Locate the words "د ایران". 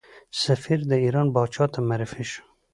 0.89-1.27